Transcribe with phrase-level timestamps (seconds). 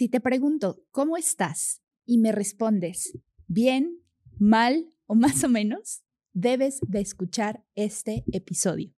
[0.00, 1.82] Si te pregunto, ¿cómo estás?
[2.06, 3.18] Y me respondes,
[3.48, 4.00] bien,
[4.38, 8.94] mal o más o menos, debes de escuchar este episodio.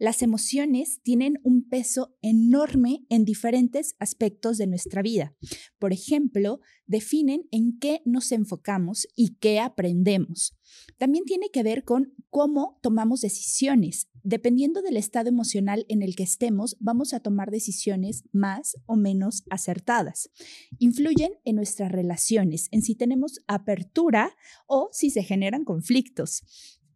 [0.00, 5.36] Las emociones tienen un peso enorme en diferentes aspectos de nuestra vida.
[5.78, 10.56] Por ejemplo, definen en qué nos enfocamos y qué aprendemos.
[10.96, 14.08] También tiene que ver con cómo tomamos decisiones.
[14.22, 19.44] Dependiendo del estado emocional en el que estemos, vamos a tomar decisiones más o menos
[19.50, 20.30] acertadas.
[20.78, 24.34] Influyen en nuestras relaciones, en si tenemos apertura
[24.66, 26.42] o si se generan conflictos.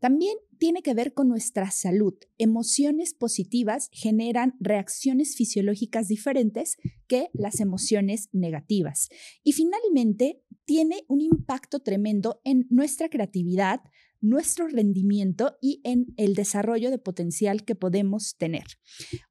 [0.04, 2.12] También tiene que ver con nuestra salud.
[2.36, 6.76] Emociones positivas generan reacciones fisiológicas diferentes
[7.06, 9.09] que las emociones negativas.
[9.42, 13.80] Y finalmente, tiene un impacto tremendo en nuestra creatividad,
[14.20, 18.64] nuestro rendimiento y en el desarrollo de potencial que podemos tener.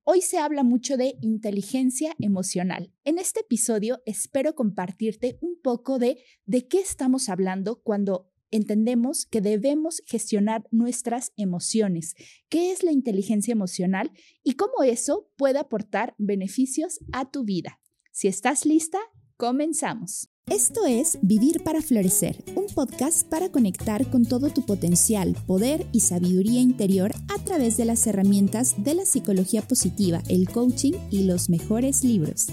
[0.03, 2.91] Hoy se habla mucho de inteligencia emocional.
[3.03, 6.17] En este episodio espero compartirte un poco de
[6.47, 12.15] de qué estamos hablando cuando entendemos que debemos gestionar nuestras emociones,
[12.49, 14.11] qué es la inteligencia emocional
[14.43, 17.79] y cómo eso puede aportar beneficios a tu vida.
[18.11, 18.99] Si estás lista,
[19.37, 20.29] comenzamos.
[20.45, 26.01] Esto es Vivir para Florecer, un podcast para conectar con todo tu potencial, poder y
[26.01, 31.49] sabiduría interior a través de las herramientas de la psicología positiva, el coaching y los
[31.49, 32.47] mejores libros.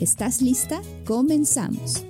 [0.00, 0.82] ¿Estás lista?
[1.06, 2.04] Comenzamos.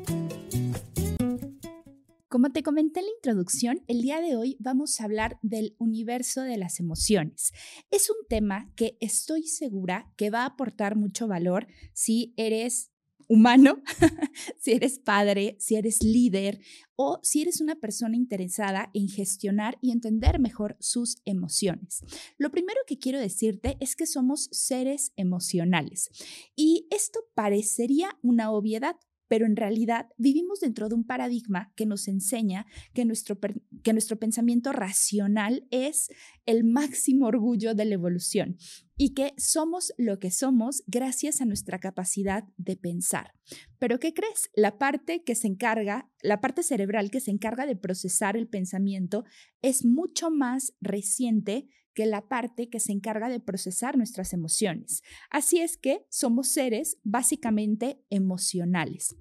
[2.28, 6.42] Como te comenté en la introducción, el día de hoy vamos a hablar del universo
[6.42, 7.52] de las emociones.
[7.92, 12.90] Es un tema que estoy segura que va a aportar mucho valor si eres
[13.28, 13.80] humano,
[14.58, 16.60] si eres padre, si eres líder
[16.96, 22.02] o si eres una persona interesada en gestionar y entender mejor sus emociones.
[22.38, 26.10] Lo primero que quiero decirte es que somos seres emocionales
[26.56, 28.96] y esto parecería una obviedad,
[29.28, 33.38] pero en realidad vivimos dentro de un paradigma que nos enseña que nuestro,
[33.82, 36.08] que nuestro pensamiento racional es
[36.46, 38.56] el máximo orgullo de la evolución
[38.96, 43.32] y que somos lo que somos gracias a nuestra capacidad de pensar.
[43.78, 44.50] Pero ¿qué crees?
[44.54, 49.24] La parte que se encarga, la parte cerebral que se encarga de procesar el pensamiento
[49.60, 55.02] es mucho más reciente que la parte que se encarga de procesar nuestras emociones.
[55.30, 59.16] Así es que somos seres básicamente emocionales.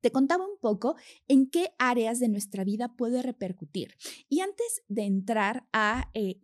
[0.00, 0.96] Te contaba un poco
[1.28, 3.94] en qué áreas de nuestra vida puede repercutir.
[4.28, 6.40] Y antes de entrar a eh,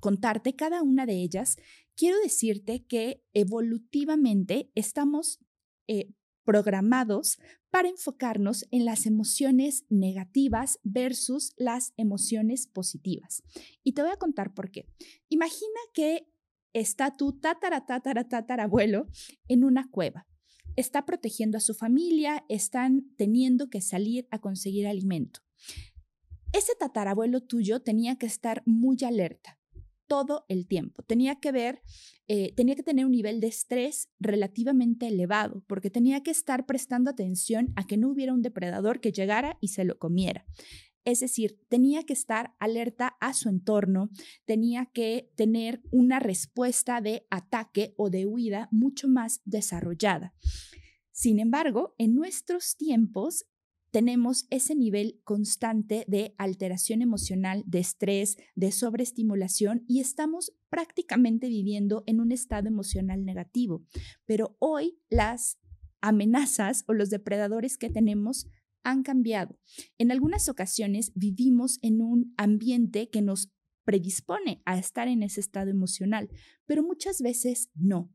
[0.00, 1.56] contarte cada una de ellas,
[1.94, 5.40] quiero decirte que evolutivamente estamos
[5.88, 7.38] eh, programados
[7.72, 13.42] para enfocarnos en las emociones negativas versus las emociones positivas.
[13.82, 14.86] Y te voy a contar por qué.
[15.30, 16.28] Imagina que
[16.74, 19.08] está tu tatara, tatara, tatarabuelo
[19.48, 20.28] en una cueva.
[20.76, 25.40] Está protegiendo a su familia, están teniendo que salir a conseguir alimento.
[26.52, 29.61] Ese tatarabuelo tuyo tenía que estar muy alerta
[30.12, 31.02] todo el tiempo.
[31.04, 31.80] Tenía que ver,
[32.28, 37.08] eh, tenía que tener un nivel de estrés relativamente elevado, porque tenía que estar prestando
[37.08, 40.44] atención a que no hubiera un depredador que llegara y se lo comiera.
[41.06, 44.10] Es decir, tenía que estar alerta a su entorno,
[44.44, 50.34] tenía que tener una respuesta de ataque o de huida mucho más desarrollada.
[51.10, 53.46] Sin embargo, en nuestros tiempos
[53.92, 62.02] tenemos ese nivel constante de alteración emocional, de estrés, de sobreestimulación y estamos prácticamente viviendo
[62.06, 63.84] en un estado emocional negativo.
[64.24, 65.58] Pero hoy las
[66.00, 68.46] amenazas o los depredadores que tenemos
[68.82, 69.58] han cambiado.
[69.98, 73.52] En algunas ocasiones vivimos en un ambiente que nos
[73.84, 76.30] predispone a estar en ese estado emocional,
[76.66, 78.10] pero muchas veces no.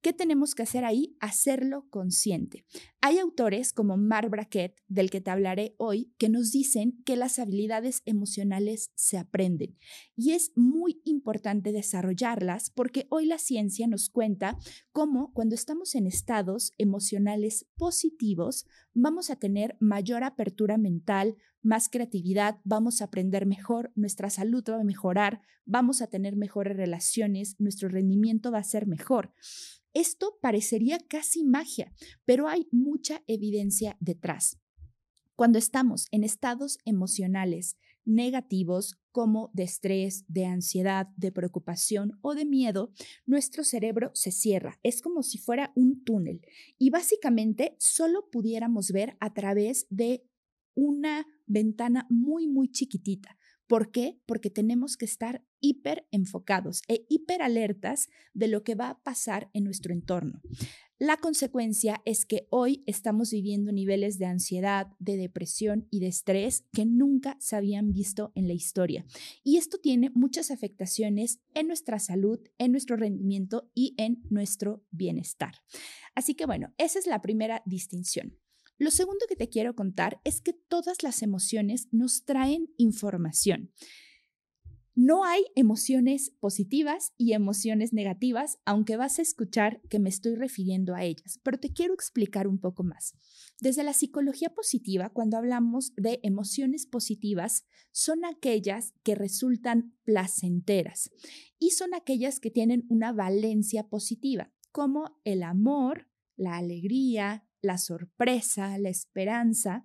[0.00, 1.16] ¿Qué tenemos que hacer ahí?
[1.18, 2.64] Hacerlo consciente.
[3.00, 7.38] Hay autores como Mark Brackett, del que te hablaré hoy, que nos dicen que las
[7.38, 9.78] habilidades emocionales se aprenden
[10.16, 14.58] y es muy importante desarrollarlas porque hoy la ciencia nos cuenta
[14.90, 22.58] cómo cuando estamos en estados emocionales positivos vamos a tener mayor apertura mental, más creatividad,
[22.64, 27.88] vamos a aprender mejor, nuestra salud va a mejorar, vamos a tener mejores relaciones, nuestro
[27.88, 29.32] rendimiento va a ser mejor.
[29.94, 31.92] Esto parecería casi magia,
[32.24, 34.58] pero hay mucha evidencia detrás.
[35.36, 42.44] Cuando estamos en estados emocionales negativos como de estrés, de ansiedad, de preocupación o de
[42.44, 42.90] miedo,
[43.26, 44.80] nuestro cerebro se cierra.
[44.82, 46.40] Es como si fuera un túnel
[46.78, 50.24] y básicamente solo pudiéramos ver a través de
[50.74, 53.37] una ventana muy, muy chiquitita.
[53.68, 54.18] ¿Por qué?
[54.26, 59.50] Porque tenemos que estar hiper enfocados e hiper alertas de lo que va a pasar
[59.52, 60.40] en nuestro entorno.
[60.98, 66.64] La consecuencia es que hoy estamos viviendo niveles de ansiedad, de depresión y de estrés
[66.72, 69.04] que nunca se habían visto en la historia.
[69.44, 75.52] Y esto tiene muchas afectaciones en nuestra salud, en nuestro rendimiento y en nuestro bienestar.
[76.16, 78.36] Así que bueno, esa es la primera distinción.
[78.78, 83.72] Lo segundo que te quiero contar es que todas las emociones nos traen información.
[85.00, 90.96] No hay emociones positivas y emociones negativas, aunque vas a escuchar que me estoy refiriendo
[90.96, 93.14] a ellas, pero te quiero explicar un poco más.
[93.60, 101.10] Desde la psicología positiva, cuando hablamos de emociones positivas, son aquellas que resultan placenteras
[101.60, 108.78] y son aquellas que tienen una valencia positiva, como el amor, la alegría, la sorpresa,
[108.78, 109.84] la esperanza.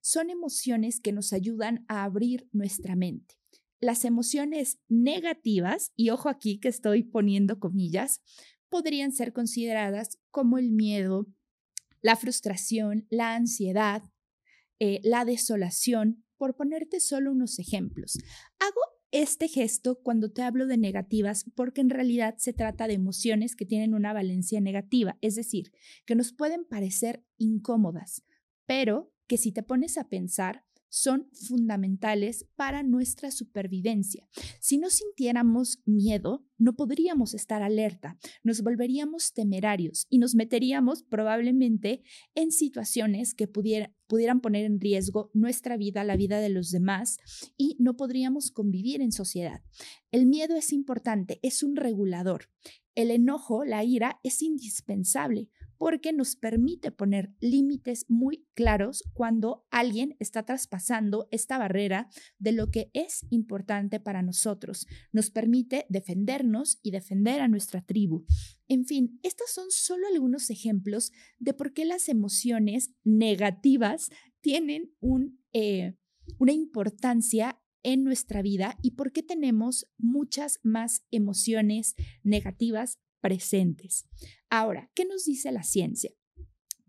[0.00, 3.36] Son emociones que nos ayudan a abrir nuestra mente
[3.82, 8.22] las emociones negativas, y ojo aquí que estoy poniendo comillas,
[8.68, 11.26] podrían ser consideradas como el miedo,
[12.00, 14.04] la frustración, la ansiedad,
[14.78, 18.18] eh, la desolación, por ponerte solo unos ejemplos.
[18.60, 18.80] Hago
[19.12, 23.66] este gesto cuando te hablo de negativas porque en realidad se trata de emociones que
[23.66, 25.70] tienen una valencia negativa, es decir,
[26.06, 28.24] que nos pueden parecer incómodas,
[28.66, 34.28] pero que si te pones a pensar, son fundamentales para nuestra supervivencia.
[34.60, 42.02] Si no sintiéramos miedo, no podríamos estar alerta, nos volveríamos temerarios y nos meteríamos probablemente
[42.34, 47.16] en situaciones que pudieran poner en riesgo nuestra vida, la vida de los demás
[47.56, 49.62] y no podríamos convivir en sociedad.
[50.10, 52.50] El miedo es importante, es un regulador.
[52.94, 55.48] El enojo, la ira, es indispensable
[55.82, 62.08] porque nos permite poner límites muy claros cuando alguien está traspasando esta barrera
[62.38, 64.86] de lo que es importante para nosotros.
[65.10, 68.24] Nos permite defendernos y defender a nuestra tribu.
[68.68, 75.40] En fin, estos son solo algunos ejemplos de por qué las emociones negativas tienen un,
[75.52, 75.96] eh,
[76.38, 84.06] una importancia en nuestra vida y por qué tenemos muchas más emociones negativas presentes.
[84.50, 86.10] Ahora, ¿qué nos dice la ciencia?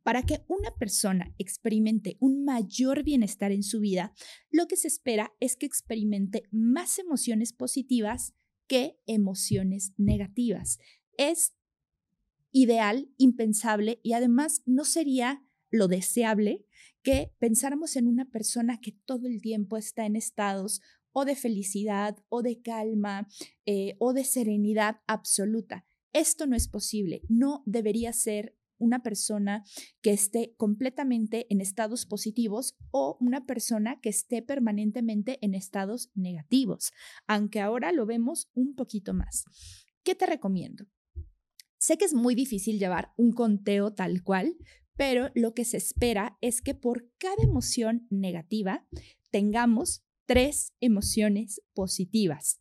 [0.03, 4.13] Para que una persona experimente un mayor bienestar en su vida,
[4.51, 8.33] lo que se espera es que experimente más emociones positivas
[8.67, 10.79] que emociones negativas.
[11.17, 11.53] Es
[12.51, 16.65] ideal, impensable y además no sería lo deseable
[17.01, 20.81] que pensáramos en una persona que todo el tiempo está en estados
[21.11, 23.27] o de felicidad o de calma
[23.65, 25.85] eh, o de serenidad absoluta.
[26.13, 27.23] Esto no es posible.
[27.27, 29.63] No debería ser una persona
[30.01, 36.91] que esté completamente en estados positivos o una persona que esté permanentemente en estados negativos,
[37.27, 39.45] aunque ahora lo vemos un poquito más.
[40.03, 40.85] ¿Qué te recomiendo?
[41.79, 44.57] Sé que es muy difícil llevar un conteo tal cual,
[44.95, 48.85] pero lo que se espera es que por cada emoción negativa
[49.31, 52.59] tengamos tres emociones positivas.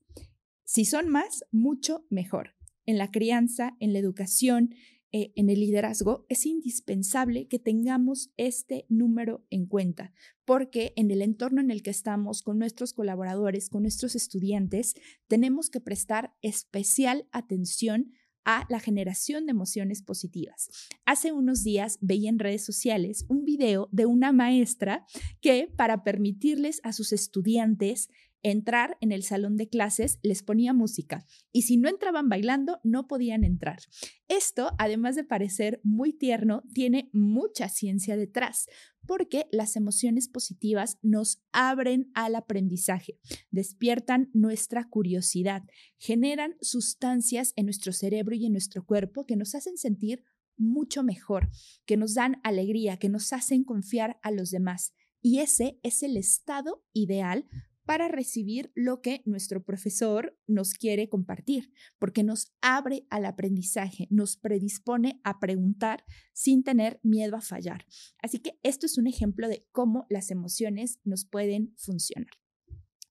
[0.65, 2.55] Si son más, mucho mejor
[2.87, 4.75] en la crianza, en la educación,
[5.15, 10.15] eh, en el liderazgo, es indispensable que tengamos este número en cuenta,
[10.47, 14.95] porque en el entorno en el que estamos, con nuestros colaboradores, con nuestros estudiantes,
[15.29, 18.13] tenemos que prestar especial atención
[18.45, 20.69] a la generación de emociones positivas.
[21.05, 25.07] Hace unos días veía en redes sociales un video de una maestra
[25.41, 28.09] que para permitirles a sus estudiantes
[28.43, 33.07] entrar en el salón de clases les ponía música y si no entraban bailando no
[33.07, 33.81] podían entrar.
[34.29, 38.67] Esto, además de parecer muy tierno, tiene mucha ciencia detrás
[39.07, 43.19] porque las emociones positivas nos abren al aprendizaje,
[43.51, 45.63] despiertan nuestra curiosidad,
[45.99, 50.23] generan sustancias en nuestro cerebro y en nuestro cuerpo que nos hacen sentir
[50.57, 51.51] mucho mejor,
[51.85, 54.95] que nos dan alegría, que nos hacen confiar a los demás.
[55.21, 57.47] Y ese es el estado ideal
[57.93, 64.39] para recibir lo que nuestro profesor nos quiere compartir, porque nos abre al aprendizaje, nos
[64.39, 67.85] predispone a preguntar sin tener miedo a fallar.
[68.23, 72.31] Así que esto es un ejemplo de cómo las emociones nos pueden funcionar.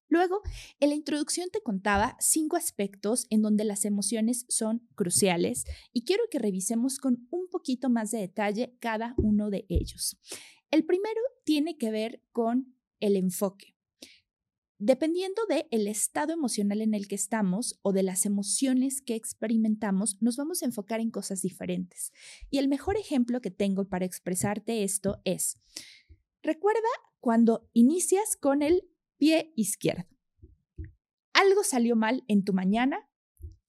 [0.09, 0.41] Luego,
[0.79, 6.23] en la introducción te contaba cinco aspectos en donde las emociones son cruciales y quiero
[6.31, 10.17] que revisemos con un poquito más de detalle cada uno de ellos.
[10.71, 13.70] El primero tiene que ver con el enfoque.
[14.83, 20.19] Dependiendo del el estado emocional en el que estamos o de las emociones que experimentamos,
[20.23, 22.11] nos vamos a enfocar en cosas diferentes.
[22.49, 25.61] Y el mejor ejemplo que tengo para expresarte esto es,
[26.41, 26.81] recuerda
[27.19, 30.07] cuando inicias con el pie izquierdo.
[31.33, 33.07] algo salió mal en tu mañana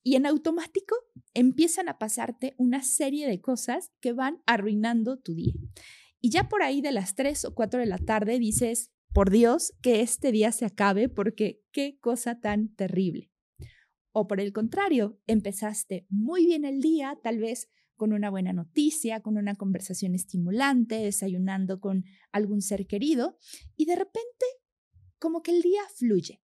[0.03, 0.97] y en automático
[1.35, 5.53] empiezan a pasarte una serie de cosas que van arruinando tu día.
[6.23, 9.73] Y ya por ahí de las 3 o 4 de la tarde dices, por Dios,
[9.83, 13.31] que este día se acabe porque qué cosa tan terrible.
[14.13, 19.21] O por el contrario, empezaste muy bien el día, tal vez con una buena noticia,
[19.21, 23.39] con una conversación estimulante, desayunando con algún ser querido,
[23.77, 24.47] y de repente
[25.19, 26.42] como que el día fluye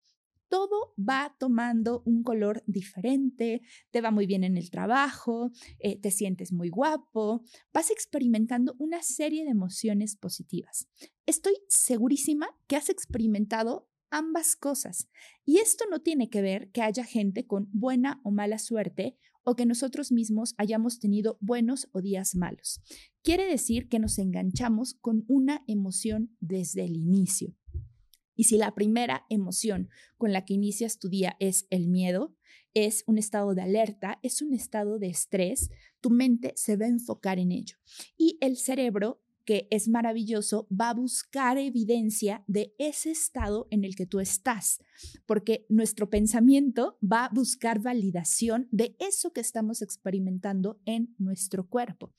[0.50, 3.62] todo va tomando un color diferente,
[3.92, 9.02] te va muy bien en el trabajo, eh, te sientes muy guapo, vas experimentando una
[9.02, 10.88] serie de emociones positivas.
[11.26, 15.10] Estoy segurísima que has experimentado ambas cosas.
[15.46, 19.56] Y esto no tiene que ver que haya gente con buena o mala suerte o
[19.56, 22.82] que nosotros mismos hayamos tenido buenos o días malos.
[23.24, 27.56] Quiere decir que nos enganchamos con una emoción desde el inicio.
[28.38, 32.34] Y si la primera emoción con la que inicias tu día es el miedo,
[32.74, 36.90] es un estado de alerta, es un estado de estrés, tu mente se va a
[36.90, 37.76] enfocar en ello.
[38.16, 43.96] Y el cerebro que es maravilloso, va a buscar evidencia de ese estado en el
[43.96, 44.82] que tú estás,
[45.26, 52.14] porque nuestro pensamiento va a buscar validación de eso que estamos experimentando en nuestro cuerpo.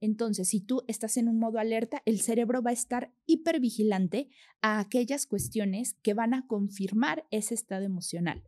[0.00, 4.30] Entonces, si tú estás en un modo alerta, el cerebro va a estar hipervigilante
[4.62, 8.42] a aquellas cuestiones que van a confirmar ese estado emocional.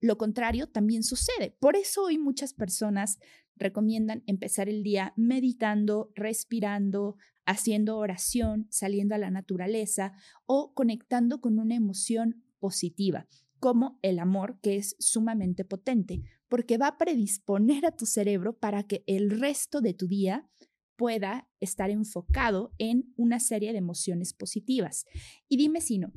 [0.00, 1.56] Lo contrario también sucede.
[1.58, 3.18] Por eso hoy muchas personas
[3.56, 7.16] recomiendan empezar el día meditando, respirando,
[7.46, 10.12] haciendo oración, saliendo a la naturaleza
[10.44, 13.26] o conectando con una emoción positiva,
[13.58, 18.82] como el amor, que es sumamente potente, porque va a predisponer a tu cerebro para
[18.82, 20.48] que el resto de tu día
[20.96, 25.04] pueda estar enfocado en una serie de emociones positivas.
[25.48, 26.12] Y dime si no,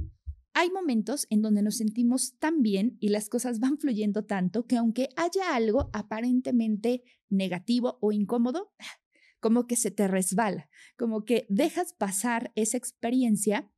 [0.53, 4.77] hay momentos en donde nos sentimos tan bien y las cosas van fluyendo tanto que
[4.77, 8.73] aunque haya algo aparentemente negativo o incómodo,
[9.39, 13.71] como que se te resbala, como que dejas pasar esa experiencia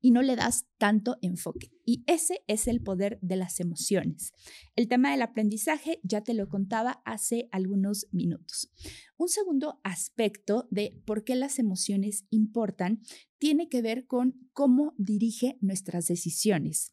[0.00, 1.72] y no le das tanto enfoque.
[1.84, 4.32] Y ese es el poder de las emociones.
[4.76, 8.70] El tema del aprendizaje ya te lo contaba hace algunos minutos.
[9.16, 13.02] Un segundo aspecto de por qué las emociones importan
[13.38, 16.92] tiene que ver con cómo dirige nuestras decisiones.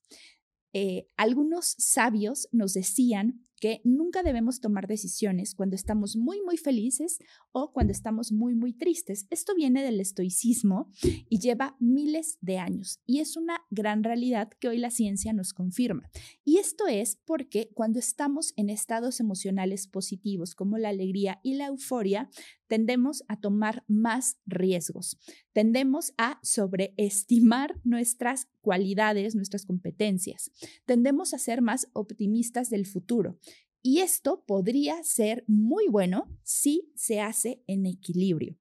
[0.74, 7.20] Eh, algunos sabios nos decían que nunca debemos tomar decisiones cuando estamos muy, muy felices
[7.54, 9.26] o cuando estamos muy, muy tristes.
[9.30, 10.92] Esto viene del estoicismo
[11.30, 15.54] y lleva miles de años y es una gran realidad que hoy la ciencia nos
[15.54, 16.10] confirma.
[16.44, 21.68] Y esto es porque cuando estamos en estados emocionales positivos como la alegría y la
[21.68, 22.30] euforia,
[22.74, 25.20] tendemos a tomar más riesgos,
[25.54, 30.52] tendemos a sobreestimar nuestras cualidades, nuestras competencias,
[30.86, 33.38] tendemos a ser más optimistas del futuro.
[33.86, 38.58] Y esto podría ser muy bueno si se hace en equilibrio.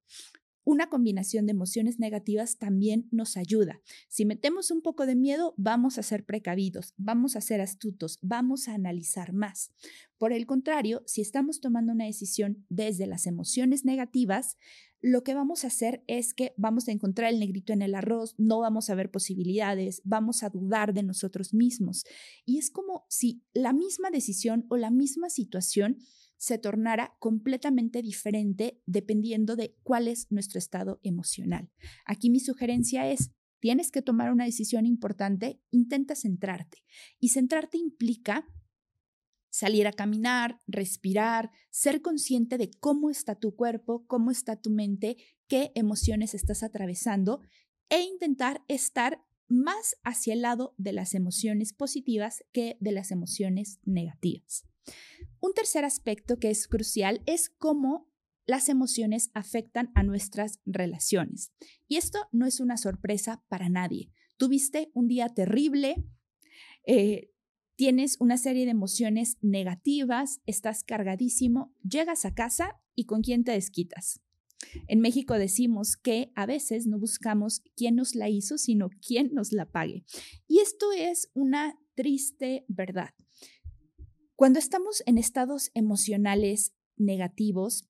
[0.65, 3.81] Una combinación de emociones negativas también nos ayuda.
[4.09, 8.67] Si metemos un poco de miedo, vamos a ser precavidos, vamos a ser astutos, vamos
[8.67, 9.73] a analizar más.
[10.17, 14.57] Por el contrario, si estamos tomando una decisión desde las emociones negativas,
[15.03, 18.35] lo que vamos a hacer es que vamos a encontrar el negrito en el arroz,
[18.37, 22.05] no vamos a ver posibilidades, vamos a dudar de nosotros mismos.
[22.45, 25.97] Y es como si la misma decisión o la misma situación
[26.37, 31.69] se tornara completamente diferente dependiendo de cuál es nuestro estado emocional.
[32.05, 36.77] Aquí mi sugerencia es, tienes que tomar una decisión importante, intenta centrarte.
[37.19, 38.47] Y centrarte implica
[39.53, 45.15] salir a caminar, respirar, ser consciente de cómo está tu cuerpo, cómo está tu mente,
[45.47, 47.39] qué emociones estás atravesando
[47.89, 53.79] e intentar estar más hacia el lado de las emociones positivas que de las emociones
[53.83, 54.65] negativas.
[55.39, 58.09] Un tercer aspecto que es crucial es cómo
[58.47, 61.53] las emociones afectan a nuestras relaciones.
[61.87, 64.09] Y esto no es una sorpresa para nadie.
[64.37, 66.03] Tuviste un día terrible,
[66.87, 67.32] eh,
[67.75, 73.51] tienes una serie de emociones negativas, estás cargadísimo, llegas a casa y con quién te
[73.51, 74.21] desquitas.
[74.87, 79.51] En México decimos que a veces no buscamos quién nos la hizo, sino quién nos
[79.51, 80.05] la pague.
[80.47, 83.09] Y esto es una triste verdad.
[84.35, 87.89] Cuando estamos en estados emocionales negativos,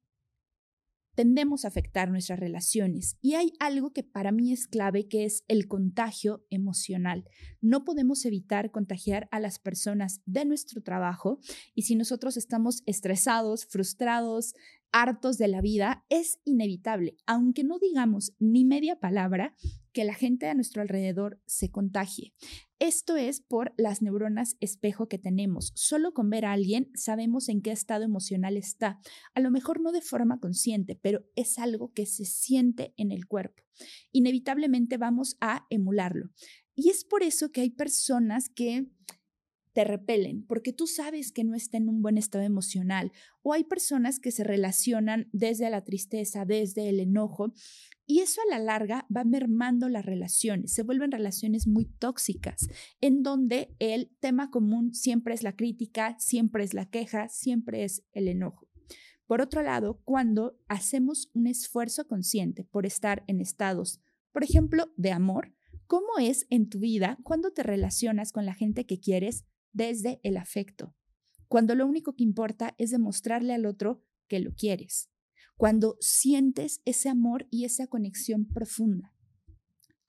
[1.16, 5.44] tendemos a afectar nuestras relaciones y hay algo que para mí es clave que es
[5.48, 7.26] el contagio emocional.
[7.62, 11.40] No podemos evitar contagiar a las personas de nuestro trabajo
[11.76, 14.54] y si nosotros estamos estresados, frustrados,
[14.94, 19.56] hartos de la vida, es inevitable, aunque no digamos ni media palabra,
[19.92, 22.34] que la gente a nuestro alrededor se contagie.
[22.80, 25.72] Esto es por las neuronas espejo que tenemos.
[25.76, 29.00] Solo con ver a alguien sabemos en qué estado emocional está.
[29.34, 33.28] A lo mejor no de forma consciente, pero es algo que se siente en el
[33.28, 33.64] cuerpo.
[34.12, 36.30] Inevitablemente vamos a emularlo.
[36.76, 38.88] Y es por eso que hay personas que
[39.74, 43.12] te repelen porque tú sabes que no está en un buen estado emocional.
[43.42, 47.54] O hay personas que se relacionan desde la tristeza, desde el enojo.
[48.06, 52.68] Y eso a la larga va mermando las relaciones, se vuelven relaciones muy tóxicas,
[53.00, 58.04] en donde el tema común siempre es la crítica, siempre es la queja, siempre es
[58.12, 58.68] el enojo.
[59.26, 64.02] Por otro lado, cuando hacemos un esfuerzo consciente por estar en estados,
[64.34, 65.54] por ejemplo, de amor,
[65.88, 70.38] ¿cómo es en tu vida cuando te relacionas con la gente que quieres desde el
[70.38, 70.96] afecto,
[71.48, 75.10] cuando lo único que importa es demostrarle al otro que lo quieres,
[75.58, 79.13] cuando sientes ese amor y esa conexión profunda.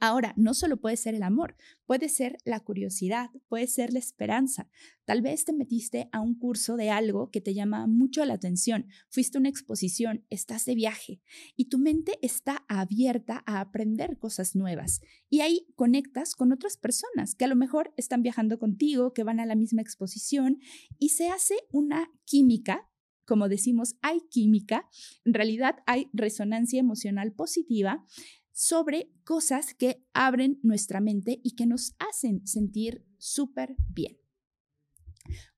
[0.06, 1.56] Ahora, no solo puede ser el amor,
[1.86, 4.68] puede ser la curiosidad, puede ser la esperanza.
[5.06, 8.86] Tal vez te metiste a un curso de algo que te llama mucho la atención,
[9.08, 11.22] fuiste a una exposición, estás de viaje
[11.56, 15.00] y tu mente está abierta a aprender cosas nuevas.
[15.30, 19.40] Y ahí conectas con otras personas que a lo mejor están viajando contigo, que van
[19.40, 20.58] a la misma exposición
[20.98, 22.90] y se hace una química
[23.26, 24.86] como decimos, hay química,
[25.24, 28.04] en realidad hay resonancia emocional positiva
[28.54, 34.16] sobre cosas que abren nuestra mente y que nos hacen sentir súper bien.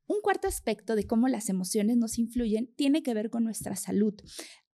[0.07, 4.15] Un cuarto aspecto de cómo las emociones nos influyen tiene que ver con nuestra salud.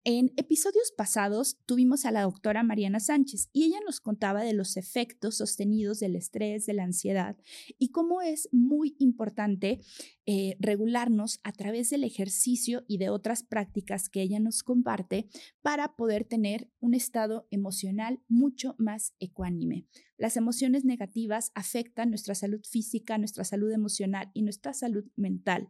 [0.04, 4.76] En episodios pasados tuvimos a la doctora Mariana Sánchez y ella nos contaba de los
[4.76, 7.38] efectos sostenidos del estrés, de la ansiedad
[7.78, 9.80] y cómo es muy importante
[10.26, 15.28] eh, regularnos a través del ejercicio y de otras prácticas que ella nos comparte
[15.62, 19.86] para poder tener un estado emocional mucho más ecuánime.
[20.18, 25.70] Las emociones negativas afectan nuestra salud física, nuestra salud emocional y nuestra salud mental.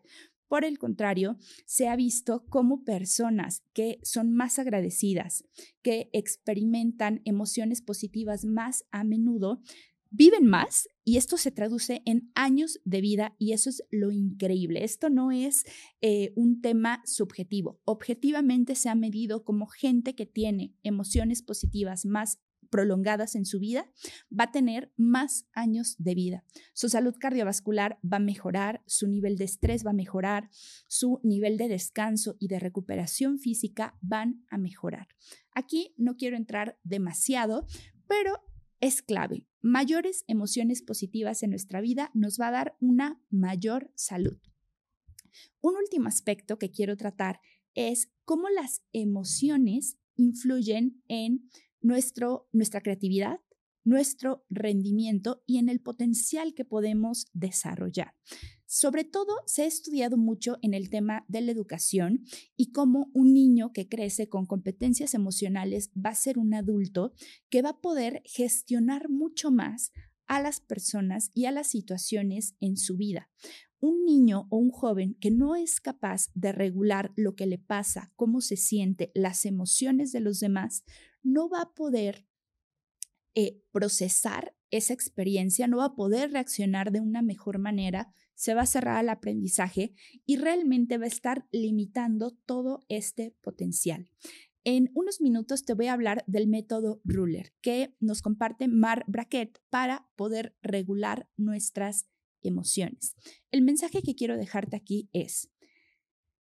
[0.51, 5.45] Por el contrario, se ha visto como personas que son más agradecidas,
[5.81, 9.61] que experimentan emociones positivas más a menudo,
[10.09, 14.83] viven más y esto se traduce en años de vida y eso es lo increíble.
[14.83, 15.63] Esto no es
[16.01, 17.79] eh, un tema subjetivo.
[17.85, 23.85] Objetivamente se ha medido como gente que tiene emociones positivas más prolongadas en su vida,
[24.31, 26.43] va a tener más años de vida.
[26.73, 30.49] Su salud cardiovascular va a mejorar, su nivel de estrés va a mejorar,
[30.87, 35.07] su nivel de descanso y de recuperación física van a mejorar.
[35.53, 37.67] Aquí no quiero entrar demasiado,
[38.07, 38.41] pero
[38.79, 39.45] es clave.
[39.61, 44.39] Mayores emociones positivas en nuestra vida nos va a dar una mayor salud.
[45.61, 47.39] Un último aspecto que quiero tratar
[47.75, 51.49] es cómo las emociones influyen en
[51.81, 53.39] nuestro, nuestra creatividad,
[53.83, 58.13] nuestro rendimiento y en el potencial que podemos desarrollar.
[58.65, 62.23] Sobre todo, se ha estudiado mucho en el tema de la educación
[62.55, 67.11] y cómo un niño que crece con competencias emocionales va a ser un adulto
[67.49, 69.91] que va a poder gestionar mucho más
[70.25, 73.29] a las personas y a las situaciones en su vida.
[73.81, 78.13] Un niño o un joven que no es capaz de regular lo que le pasa,
[78.15, 80.85] cómo se siente, las emociones de los demás,
[81.23, 82.27] no va a poder
[83.35, 88.61] eh, procesar esa experiencia, no va a poder reaccionar de una mejor manera, se va
[88.61, 89.93] a cerrar al aprendizaje
[90.25, 94.09] y realmente va a estar limitando todo este potencial.
[94.63, 99.59] En unos minutos te voy a hablar del método Ruler que nos comparte Mar Braquet
[99.69, 102.07] para poder regular nuestras
[102.43, 103.15] emociones.
[103.51, 105.49] El mensaje que quiero dejarte aquí es,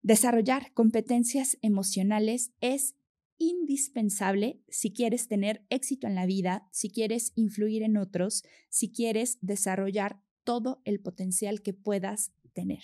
[0.02, 2.95] desarrollar competencias emocionales es
[3.38, 9.38] indispensable si quieres tener éxito en la vida, si quieres influir en otros, si quieres
[9.40, 12.82] desarrollar todo el potencial que puedas tener.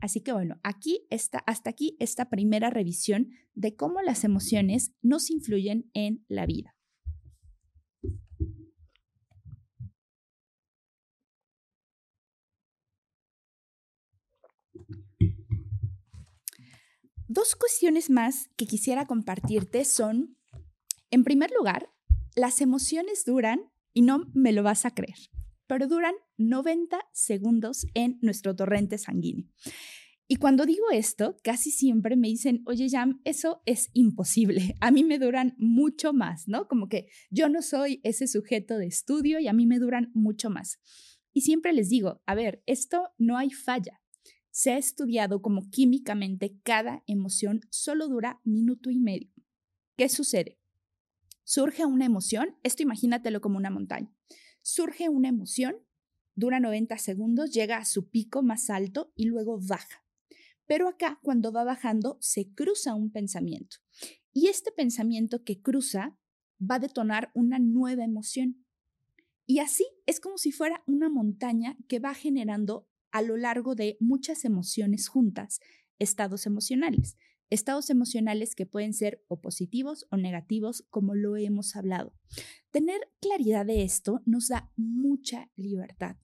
[0.00, 5.30] Así que bueno, aquí está, hasta aquí esta primera revisión de cómo las emociones nos
[5.30, 6.75] influyen en la vida.
[17.28, 20.36] Dos cuestiones más que quisiera compartirte son,
[21.10, 21.90] en primer lugar,
[22.36, 25.16] las emociones duran, y no me lo vas a creer,
[25.66, 29.48] pero duran 90 segundos en nuestro torrente sanguíneo.
[30.28, 34.74] Y cuando digo esto, casi siempre me dicen, oye, Jam, eso es imposible.
[34.80, 36.68] A mí me duran mucho más, ¿no?
[36.68, 40.50] Como que yo no soy ese sujeto de estudio y a mí me duran mucho
[40.50, 40.78] más.
[41.32, 44.02] Y siempre les digo, a ver, esto no hay falla.
[44.56, 49.30] Se ha estudiado como químicamente cada emoción solo dura minuto y medio.
[49.98, 50.58] ¿Qué sucede?
[51.44, 54.10] Surge una emoción, esto imagínatelo como una montaña.
[54.62, 55.76] Surge una emoción,
[56.36, 60.06] dura 90 segundos, llega a su pico más alto y luego baja.
[60.64, 63.76] Pero acá, cuando va bajando, se cruza un pensamiento.
[64.32, 66.18] Y este pensamiento que cruza
[66.58, 68.64] va a detonar una nueva emoción.
[69.44, 73.96] Y así es como si fuera una montaña que va generando a lo largo de
[73.98, 75.60] muchas emociones juntas,
[75.98, 77.16] estados emocionales.
[77.48, 82.12] Estados emocionales que pueden ser o positivos o negativos, como lo hemos hablado.
[82.70, 86.16] Tener claridad de esto nos da mucha libertad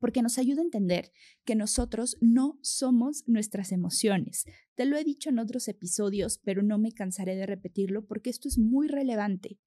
[0.00, 1.12] porque nos ayuda a entender
[1.44, 4.46] que nosotros no somos nuestras emociones.
[4.74, 8.48] Te lo he dicho en otros episodios, pero no me cansaré de repetirlo porque esto
[8.48, 9.58] es muy relevante.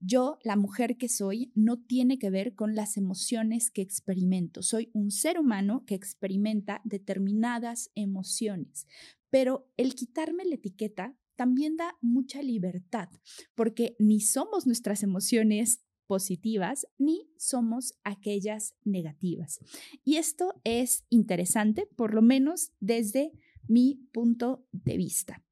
[0.00, 4.62] Yo, la mujer que soy, no tiene que ver con las emociones que experimento.
[4.62, 8.86] Soy un ser humano que experimenta determinadas emociones,
[9.30, 13.08] pero el quitarme la etiqueta también da mucha libertad,
[13.54, 19.60] porque ni somos nuestras emociones positivas ni somos aquellas negativas.
[20.04, 23.32] Y esto es interesante, por lo menos desde
[23.68, 25.45] mi punto de vista.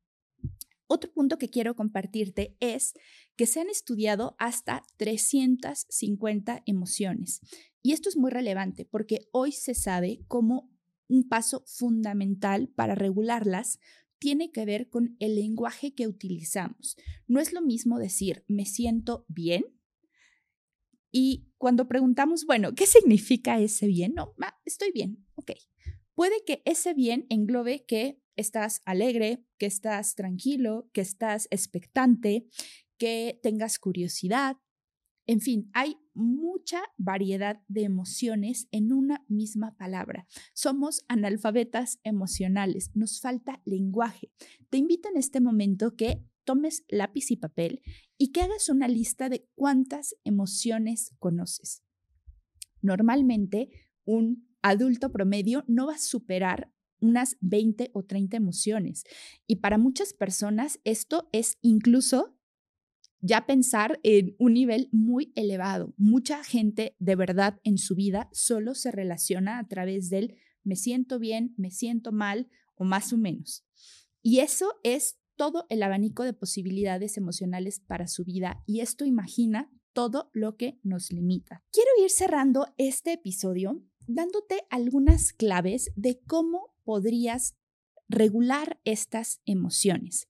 [0.87, 2.95] Otro punto que quiero compartirte es
[3.37, 7.41] que se han estudiado hasta 350 emociones.
[7.83, 10.71] Y esto es muy relevante porque hoy se sabe cómo
[11.09, 13.79] un paso fundamental para regularlas
[14.19, 16.97] tiene que ver con el lenguaje que utilizamos.
[17.27, 19.65] No es lo mismo decir me siento bien
[21.17, 24.15] y cuando preguntamos, bueno, ¿qué significa ese bien?
[24.15, 25.53] No, estoy bien, ok.
[26.17, 32.47] Puede que ese bien englobe que estás alegre, que estás tranquilo, que estás expectante,
[32.99, 34.57] que tengas curiosidad.
[35.27, 40.27] En fin, hay mucha variedad de emociones en una misma palabra.
[40.53, 44.31] Somos analfabetas emocionales, nos falta lenguaje.
[44.71, 47.81] Te invito en este momento que tomes lápiz y papel
[48.19, 51.83] y que hagas una lista de cuántas emociones conoces.
[52.83, 53.71] Normalmente,
[54.05, 56.74] un adulto promedio no va a superar
[57.05, 59.05] unas 20 o 30 emociones.
[59.47, 62.37] Y para muchas personas esto es incluso
[63.21, 65.95] ya pensar en un nivel muy elevado.
[65.97, 71.19] Mucha gente de verdad en su vida solo se relaciona a través del me siento
[71.19, 73.65] bien, me siento mal o más o menos.
[74.23, 79.71] Y eso es todo el abanico de posibilidades emocionales para su vida y esto imagina
[79.93, 81.63] todo lo que nos limita.
[81.73, 87.57] Quiero ir cerrando este episodio dándote algunas claves de cómo podrías
[88.09, 90.29] regular estas emociones.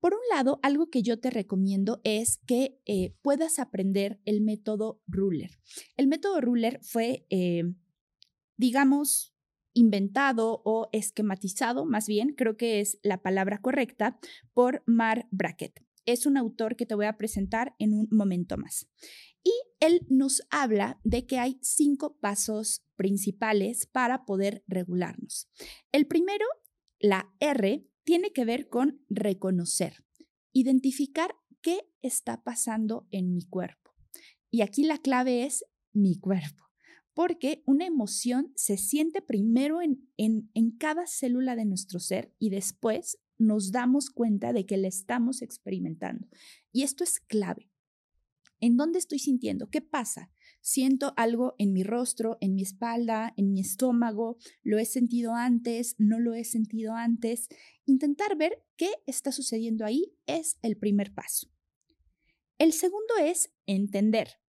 [0.00, 5.02] Por un lado, algo que yo te recomiendo es que eh, puedas aprender el método
[5.08, 5.50] Ruler.
[5.96, 7.64] El método Ruler fue, eh,
[8.56, 9.34] digamos,
[9.74, 14.18] inventado o esquematizado, más bien, creo que es la palabra correcta,
[14.54, 15.84] por Mar Brackett.
[16.06, 18.88] Es un autor que te voy a presentar en un momento más.
[19.42, 25.48] Y él nos habla de que hay cinco pasos principales para poder regularnos.
[25.92, 26.44] El primero,
[26.98, 30.04] la R, tiene que ver con reconocer,
[30.52, 33.92] identificar qué está pasando en mi cuerpo.
[34.50, 36.68] Y aquí la clave es mi cuerpo
[37.18, 42.50] porque una emoción se siente primero en, en, en, cada célula de nuestro ser y
[42.50, 46.28] después nos damos cuenta de que la estamos experimentando.
[46.70, 47.72] Y esto es clave.
[48.60, 49.70] ¿En dónde estoy sintiendo?
[49.70, 50.30] ¿Qué pasa?
[50.60, 55.94] Siento algo en mi rostro, en mi espalda, en mi estómago, lo he sentido antes,
[55.98, 57.48] no lo he sentido antes.
[57.86, 61.48] Intentar ver qué está sucediendo ahí es el primer paso.
[62.58, 64.40] El segundo es entender.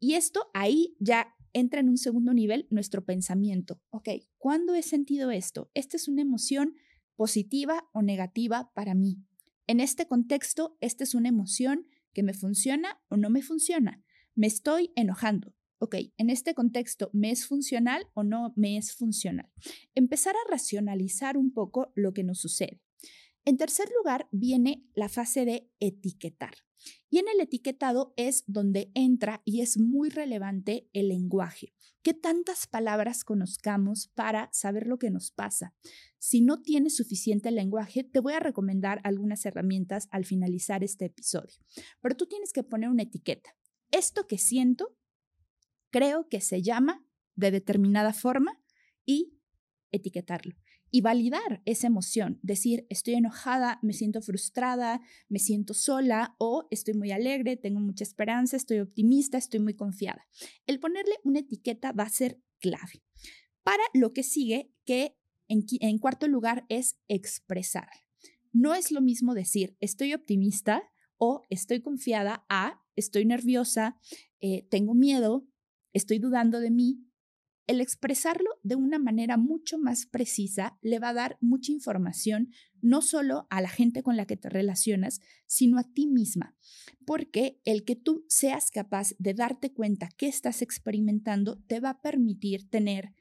[0.00, 3.80] Y esto ahí ya entra en un segundo nivel nuestro pensamiento.
[3.90, 5.70] Ok, ¿cuándo he sentido esto?
[5.74, 6.74] ¿Esta es una emoción
[7.14, 9.22] positiva o negativa para mí?
[9.68, 14.02] En este contexto, esta es una emoción que me funciona o no me funciona.
[14.34, 15.54] Me estoy enojando.
[15.78, 19.50] Ok, en este contexto, ¿me es funcional o no me es funcional?
[19.96, 22.80] Empezar a racionalizar un poco lo que nos sucede.
[23.44, 26.54] En tercer lugar, viene la fase de etiquetar.
[27.10, 31.74] Y en el etiquetado es donde entra y es muy relevante el lenguaje.
[32.02, 35.74] ¿Qué tantas palabras conozcamos para saber lo que nos pasa?
[36.18, 41.58] Si no tienes suficiente lenguaje, te voy a recomendar algunas herramientas al finalizar este episodio.
[42.00, 43.56] Pero tú tienes que poner una etiqueta.
[43.90, 44.96] Esto que siento,
[45.90, 48.60] creo que se llama de determinada forma
[49.04, 49.38] y
[49.90, 50.61] etiquetarlo
[50.94, 55.00] y validar esa emoción, decir, estoy enojada, me siento frustrada,
[55.30, 60.26] me siento sola o estoy muy alegre, tengo mucha esperanza, estoy optimista, estoy muy confiada.
[60.66, 63.02] El ponerle una etiqueta va a ser clave.
[63.62, 65.16] Para lo que sigue, que
[65.48, 67.88] En, cuarto lugar es expresar.
[68.52, 70.82] No es lo mismo decir estoy optimista
[71.18, 73.98] o estoy confiada a estoy nerviosa,
[74.40, 75.46] eh, tengo miedo,
[75.92, 77.04] estoy dudando de mí.
[77.66, 83.02] El expresarlo de una manera mucho más precisa le va a dar mucha información, no
[83.02, 86.56] solo a la gente con la que te relacionas, sino a ti misma,
[87.06, 92.02] porque el que tú seas capaz de darte cuenta que estás experimentando te va a
[92.02, 93.14] permitir tener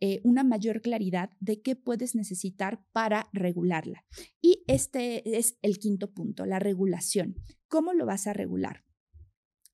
[0.00, 4.04] eh, una mayor claridad de qué puedes necesitar para regularla.
[4.40, 7.34] Y este es el quinto punto, la regulación.
[7.66, 8.84] ¿Cómo lo vas a regular?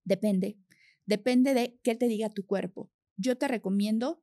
[0.02, 0.56] Depende,
[1.04, 2.90] depende de qué te diga tu cuerpo.
[3.16, 4.22] Yo te recomiendo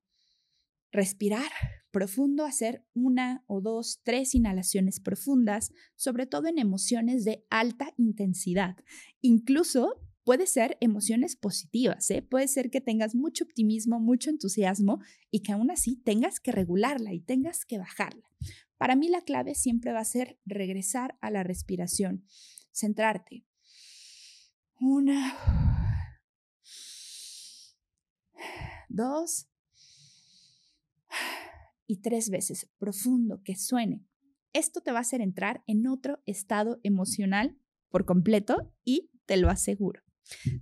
[0.91, 1.51] respirar
[1.91, 8.77] profundo, hacer una o dos, tres inhalaciones profundas, sobre todo en emociones de alta intensidad.
[9.21, 12.21] Incluso puede ser emociones positivas, ¿eh?
[12.21, 14.99] puede ser que tengas mucho optimismo, mucho entusiasmo
[15.29, 18.29] y que aún así tengas que regularla y tengas que bajarla.
[18.77, 22.25] Para mí la clave siempre va a ser regresar a la respiración,
[22.71, 23.45] centrarte.
[24.79, 25.80] Una,
[28.93, 29.47] dos
[31.87, 34.05] y tres veces profundo que suene.
[34.53, 37.57] Esto te va a hacer entrar en otro estado emocional
[37.89, 40.01] por completo y te lo aseguro.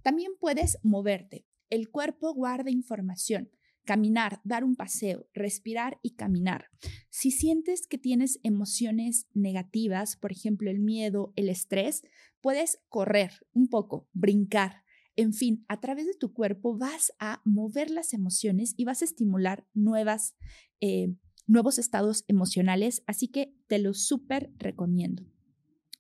[0.02, 1.46] También puedes moverte.
[1.70, 3.50] El cuerpo guarda información.
[3.86, 6.66] Caminar, dar un paseo, respirar y caminar.
[7.10, 12.04] Si sientes que tienes emociones negativas, por ejemplo el miedo, el estrés,
[12.42, 14.84] puedes correr un poco, brincar.
[15.20, 19.06] En fin, a través de tu cuerpo vas a mover las emociones y vas a
[19.06, 20.34] estimular nuevas,
[20.80, 21.14] eh,
[21.46, 25.26] nuevos estados emocionales, así que te lo súper recomiendo.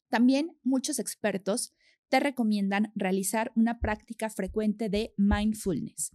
[0.07, 1.73] También muchos expertos
[2.07, 6.11] te recomiendan realizar una práctica frecuente de mindfulness.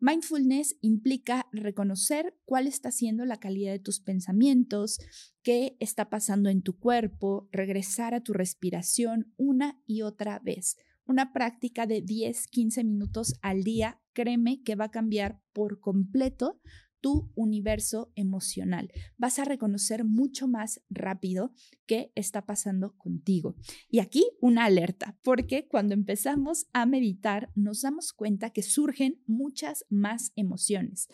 [0.00, 4.98] Mindfulness implica reconocer cuál está siendo la calidad de tus pensamientos,
[5.44, 10.76] qué está pasando en tu cuerpo, regresar a tu respiración una y otra vez.
[11.08, 16.60] Una práctica de 10, 15 minutos al día, créeme que va a cambiar por completo
[17.00, 18.92] tu universo emocional.
[19.16, 21.54] Vas a reconocer mucho más rápido
[21.86, 23.56] qué está pasando contigo.
[23.88, 29.86] Y aquí una alerta, porque cuando empezamos a meditar nos damos cuenta que surgen muchas
[29.88, 31.08] más emociones.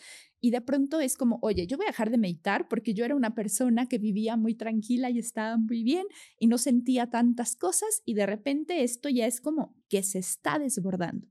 [0.45, 3.15] Y de pronto es como, oye, yo voy a dejar de meditar porque yo era
[3.15, 6.05] una persona que vivía muy tranquila y estaba muy bien
[6.37, 10.59] y no sentía tantas cosas y de repente esto ya es como que se está
[10.59, 11.27] desbordando.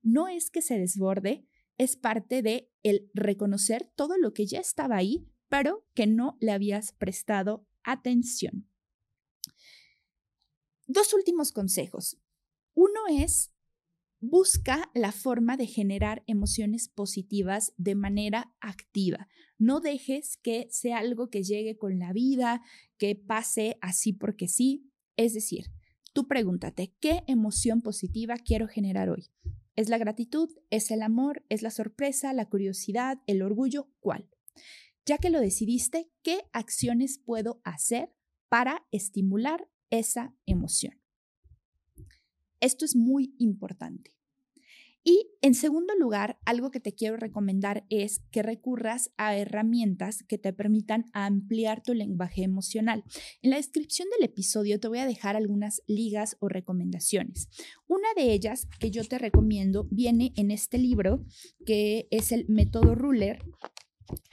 [0.00, 4.96] No es que se desborde, es parte de el reconocer todo lo que ya estaba
[4.96, 8.66] ahí, pero que no le habías prestado atención.
[10.86, 12.16] Dos últimos consejos.
[12.72, 13.52] Uno es
[14.20, 19.28] busca la forma de generar emociones positivas de manera activa.
[19.58, 22.62] No dejes que sea algo que llegue con la vida,
[22.98, 24.90] que pase así porque sí.
[25.16, 25.66] Es decir,
[26.12, 29.30] tú pregúntate, ¿qué emoción positiva quiero generar hoy?
[29.76, 30.48] ¿Es la gratitud?
[30.70, 31.44] ¿Es el amor?
[31.48, 32.32] ¿Es la sorpresa?
[32.32, 33.18] ¿La curiosidad?
[33.26, 33.92] ¿El orgullo?
[34.00, 34.28] ¿Cuál?
[35.06, 38.12] Ya que lo decidiste, ¿qué acciones puedo hacer
[38.48, 40.97] para estimular esa emoción?
[42.60, 44.18] Esto es muy importante.
[45.04, 50.36] Y en segundo lugar, algo que te quiero recomendar es que recurras a herramientas que
[50.36, 53.04] te permitan ampliar tu lenguaje emocional.
[53.40, 57.48] En la descripción del episodio te voy a dejar algunas ligas o recomendaciones.
[57.86, 61.24] Una de ellas que yo te recomiendo viene en este libro
[61.64, 63.38] que es el método Ruler.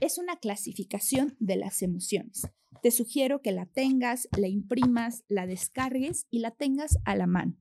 [0.02, 2.50] Es una clasificación de las emociones.
[2.82, 7.56] Te sugiero que la tengas, la imprimas, la descargues y la tengas a la mano.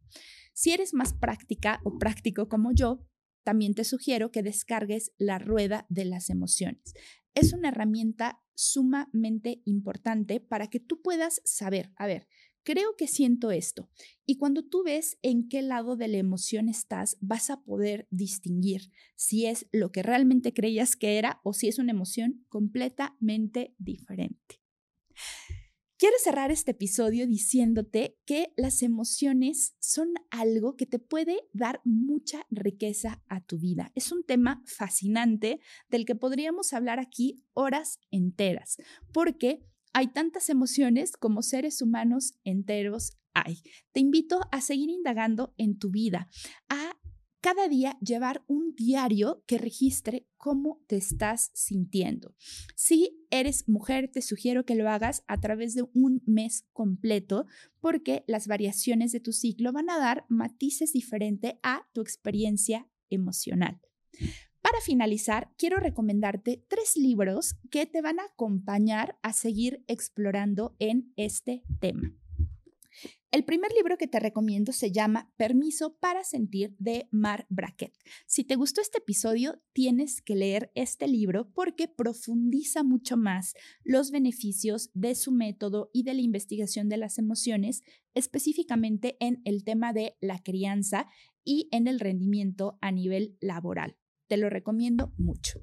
[0.54, 3.04] Si eres más práctica o práctico como yo,
[3.42, 6.94] también te sugiero que descargues la rueda de las emociones.
[7.34, 12.28] Es una herramienta sumamente importante para que tú puedas saber, a ver,
[12.62, 13.90] creo que siento esto.
[14.24, 18.92] Y cuando tú ves en qué lado de la emoción estás, vas a poder distinguir
[19.16, 24.62] si es lo que realmente creías que era o si es una emoción completamente diferente.
[25.96, 32.44] Quiero cerrar este episodio diciéndote que las emociones son algo que te puede dar mucha
[32.50, 33.92] riqueza a tu vida.
[33.94, 38.78] Es un tema fascinante del que podríamos hablar aquí horas enteras,
[39.12, 43.62] porque hay tantas emociones como seres humanos enteros hay.
[43.92, 46.28] Te invito a seguir indagando en tu vida,
[47.44, 52.34] cada día llevar un diario que registre cómo te estás sintiendo.
[52.74, 57.44] Si eres mujer, te sugiero que lo hagas a través de un mes completo
[57.80, 63.78] porque las variaciones de tu ciclo van a dar matices diferentes a tu experiencia emocional.
[64.62, 71.12] Para finalizar, quiero recomendarte tres libros que te van a acompañar a seguir explorando en
[71.16, 72.14] este tema.
[73.34, 77.92] El primer libro que te recomiendo se llama Permiso para Sentir de Mar Brackett.
[78.26, 84.12] Si te gustó este episodio, tienes que leer este libro porque profundiza mucho más los
[84.12, 87.82] beneficios de su método y de la investigación de las emociones,
[88.14, 91.08] específicamente en el tema de la crianza
[91.42, 93.96] y en el rendimiento a nivel laboral.
[94.28, 95.58] Te lo recomiendo mucho.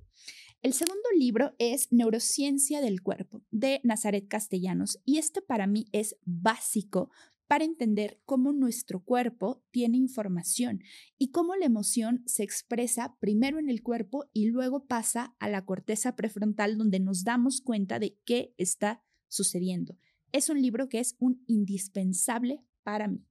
[0.61, 6.17] El segundo libro es Neurociencia del Cuerpo de Nazaret Castellanos y este para mí es
[6.25, 7.09] básico
[7.51, 10.79] para entender cómo nuestro cuerpo tiene información
[11.17, 15.65] y cómo la emoción se expresa primero en el cuerpo y luego pasa a la
[15.65, 19.97] corteza prefrontal donde nos damos cuenta de qué está sucediendo.
[20.31, 23.27] Es un libro que es un indispensable para mí.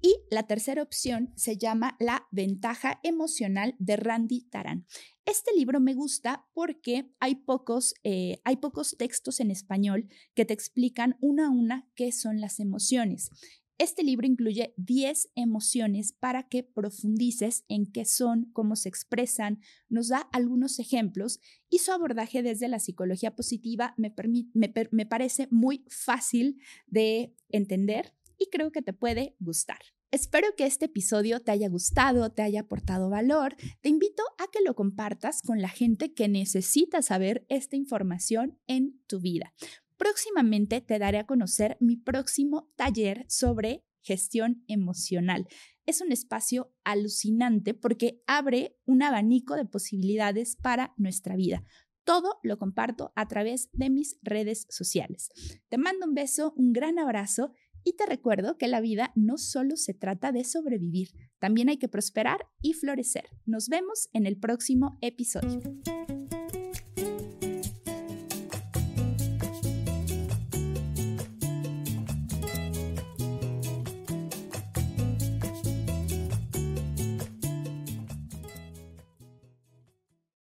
[0.00, 4.86] Y la tercera opción se llama La ventaja emocional de Randy Taran.
[5.24, 10.54] Este libro me gusta porque hay pocos, eh, hay pocos textos en español que te
[10.54, 13.30] explican una a una qué son las emociones.
[13.78, 19.60] Este libro incluye 10 emociones para que profundices en qué son, cómo se expresan,
[19.90, 24.14] nos da algunos ejemplos y su abordaje desde la psicología positiva me,
[24.54, 29.78] me parece muy fácil de entender y creo que te puede gustar.
[30.10, 33.56] Espero que este episodio te haya gustado, te haya aportado valor.
[33.80, 39.00] Te invito a que lo compartas con la gente que necesita saber esta información en
[39.06, 39.52] tu vida.
[39.96, 45.48] Próximamente te daré a conocer mi próximo taller sobre gestión emocional.
[45.84, 51.64] Es un espacio alucinante porque abre un abanico de posibilidades para nuestra vida.
[52.04, 55.30] Todo lo comparto a través de mis redes sociales.
[55.68, 57.52] Te mando un beso, un gran abrazo
[57.86, 61.88] y te recuerdo que la vida no solo se trata de sobrevivir, también hay que
[61.88, 63.30] prosperar y florecer.
[63.46, 65.62] Nos vemos en el próximo episodio.